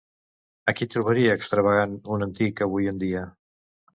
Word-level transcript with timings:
A 0.71 0.73
qui 0.79 0.87
trobaria 0.93 1.35
extravagant 1.41 1.93
un 2.15 2.27
antic 2.29 2.65
avui 2.69 2.91
en 2.93 3.03
dia? 3.07 3.23